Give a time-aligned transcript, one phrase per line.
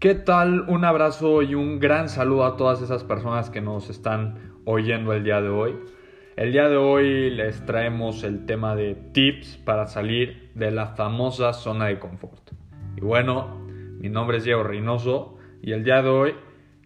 [0.00, 0.60] ¿Qué tal?
[0.68, 5.24] Un abrazo y un gran saludo a todas esas personas que nos están oyendo el
[5.24, 5.76] día de hoy.
[6.36, 11.52] El día de hoy les traemos el tema de tips para salir de la famosa
[11.52, 12.52] zona de confort.
[12.96, 13.58] Y bueno,
[13.98, 16.34] mi nombre es Diego Reynoso y el día de hoy,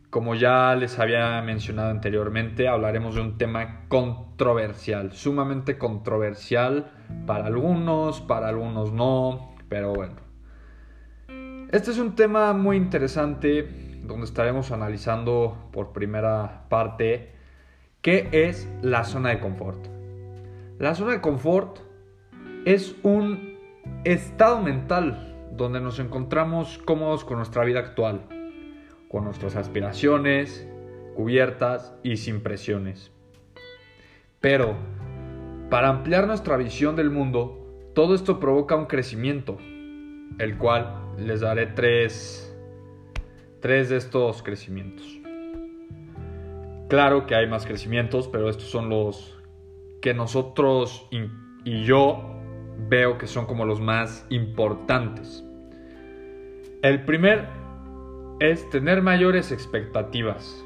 [0.09, 6.91] como ya les había mencionado anteriormente, hablaremos de un tema controversial, sumamente controversial
[7.27, 10.32] para algunos, para algunos no, pero bueno.
[11.73, 13.67] Este es un tema muy interesante
[14.05, 17.31] donde estaremos analizando por primera parte
[18.03, 19.87] qué es la zona de confort.
[20.79, 21.79] La zona de confort
[22.67, 23.57] es un
[24.05, 28.27] estado mental donde nos encontramos cómodos con nuestra vida actual,
[29.09, 30.69] con nuestras aspiraciones
[31.17, 33.13] cubiertas y sin presiones.
[34.41, 34.77] Pero,
[35.71, 39.57] para ampliar nuestra visión del mundo, todo esto provoca un crecimiento,
[40.39, 42.55] el cual les daré tres,
[43.61, 45.07] tres de estos crecimientos.
[46.89, 49.39] Claro que hay más crecimientos, pero estos son los
[50.01, 51.09] que nosotros
[51.65, 52.37] y yo
[52.89, 55.45] veo que son como los más importantes.
[56.83, 57.47] El primer
[58.41, 60.65] es tener mayores expectativas.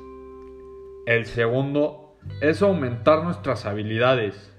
[1.06, 4.52] El segundo es aumentar nuestras habilidades.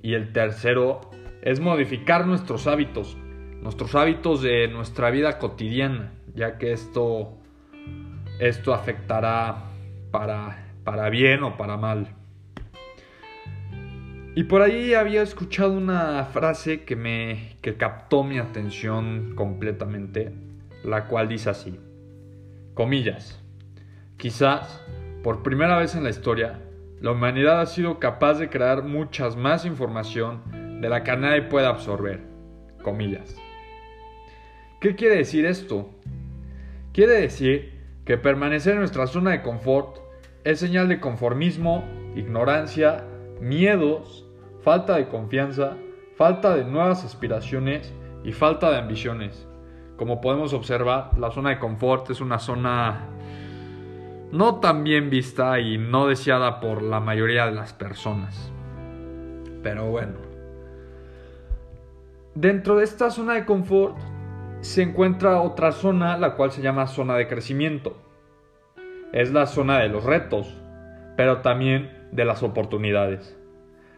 [0.00, 1.00] Y el tercero
[1.42, 3.16] es modificar nuestros hábitos
[3.62, 7.38] nuestros hábitos de nuestra vida cotidiana, ya que esto,
[8.38, 9.64] esto afectará
[10.10, 12.14] para, para bien o para mal.
[14.34, 20.32] Y por ahí había escuchado una frase que me que captó mi atención completamente,
[20.84, 21.80] la cual dice así:
[22.74, 23.42] comillas.
[24.16, 24.80] Quizás
[25.24, 26.60] por primera vez en la historia,
[27.00, 31.66] la humanidad ha sido capaz de crear muchas más información de la que nadie puede
[31.66, 32.27] absorber.
[34.80, 35.90] ¿Qué quiere decir esto?
[36.92, 37.72] Quiere decir
[38.04, 39.98] que permanecer en nuestra zona de confort
[40.44, 43.04] es señal de conformismo, ignorancia,
[43.40, 44.24] miedos,
[44.62, 45.76] falta de confianza,
[46.16, 47.92] falta de nuevas aspiraciones
[48.24, 49.46] y falta de ambiciones.
[49.96, 53.08] Como podemos observar, la zona de confort es una zona
[54.30, 58.52] no tan bien vista y no deseada por la mayoría de las personas.
[59.62, 60.27] Pero bueno.
[62.40, 63.98] Dentro de esta zona de confort
[64.60, 67.96] se encuentra otra zona, la cual se llama zona de crecimiento.
[69.12, 70.56] Es la zona de los retos,
[71.16, 73.36] pero también de las oportunidades.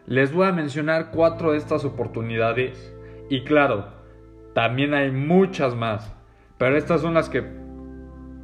[0.06, 2.96] Les voy a mencionar cuatro de estas oportunidades
[3.28, 3.88] y claro,
[4.54, 6.10] también hay muchas más,
[6.56, 7.44] pero estas son las que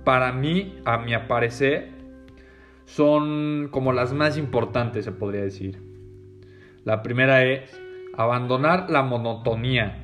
[0.05, 1.89] para mí, a mi parecer,
[2.85, 5.81] son como las más importantes, se podría decir.
[6.85, 7.86] La primera es
[8.17, 10.03] abandonar la monotonía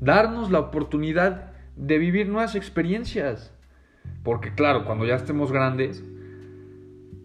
[0.00, 3.52] darnos la oportunidad de vivir nuevas experiencias.
[4.22, 6.04] Porque claro, cuando ya estemos grandes,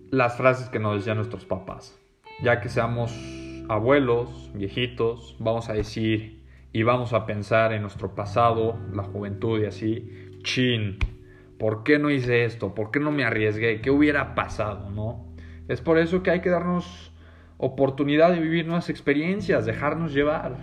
[0.10, 2.00] las frases que nos decían nuestros papás,
[2.44, 3.14] ya que seamos
[3.70, 6.44] abuelos, viejitos, vamos a decir
[6.74, 10.98] y vamos a pensar en nuestro pasado, la juventud y así, chin,
[11.58, 12.74] ¿por qué no hice esto?
[12.74, 13.82] ¿Por qué no me arriesgué?
[13.82, 14.90] ¿Qué hubiera pasado?
[14.90, 15.26] ¿No?
[15.68, 17.11] Es por eso que hay que darnos
[17.62, 20.58] oportunidad de vivir nuevas experiencias, dejarnos llevar.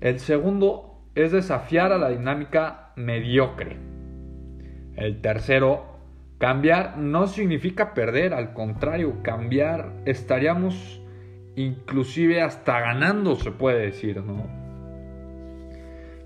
[0.00, 3.76] El segundo es desafiar a la dinámica mediocre.
[4.96, 5.84] El tercero,
[6.38, 11.00] cambiar no significa perder, al contrario, cambiar estaríamos
[11.56, 14.46] inclusive hasta ganando, se puede decir, ¿no?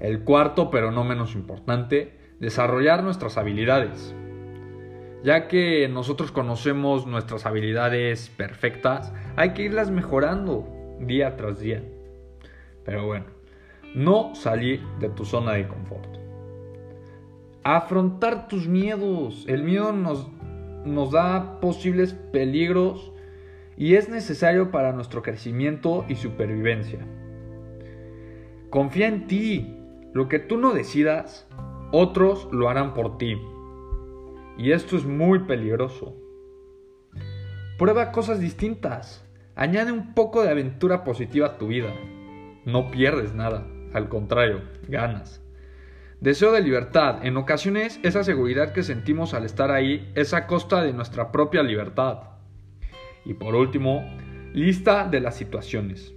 [0.00, 4.14] El cuarto, pero no menos importante, desarrollar nuestras habilidades.
[5.26, 10.68] Ya que nosotros conocemos nuestras habilidades perfectas, hay que irlas mejorando
[11.00, 11.82] día tras día.
[12.84, 13.24] Pero bueno,
[13.92, 16.06] no salir de tu zona de confort.
[17.64, 19.44] Afrontar tus miedos.
[19.48, 20.28] El miedo nos,
[20.84, 23.10] nos da posibles peligros
[23.76, 27.00] y es necesario para nuestro crecimiento y supervivencia.
[28.70, 29.76] Confía en ti.
[30.12, 31.48] Lo que tú no decidas,
[31.90, 33.36] otros lo harán por ti.
[34.58, 36.16] Y esto es muy peligroso.
[37.78, 39.24] Prueba cosas distintas.
[39.54, 41.92] Añade un poco de aventura positiva a tu vida.
[42.64, 45.42] No pierdes nada al contrario, ganas.
[46.20, 47.24] Deseo de libertad.
[47.24, 51.62] En ocasiones esa seguridad que sentimos al estar ahí es a costa de nuestra propia
[51.62, 52.20] libertad.
[53.24, 54.04] Y por último,
[54.52, 56.14] lista de las situaciones.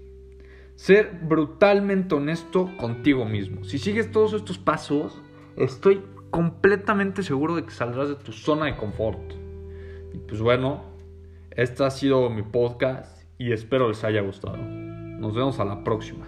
[0.75, 3.65] Ser brutalmente honesto contigo mismo.
[3.65, 5.21] Si sigues todos estos pasos,
[5.57, 9.33] estoy completamente seguro de que saldrás de tu zona de confort.
[10.13, 10.83] Y pues bueno,
[11.51, 14.57] este ha sido mi podcast y espero les haya gustado.
[14.57, 16.27] Nos vemos a la próxima.